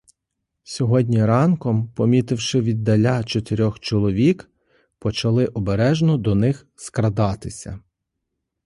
[0.63, 4.49] Сьогодні ранком, помітивши віддаля чотирьох чоловік,
[4.99, 7.79] почали обережно до них скрадатися.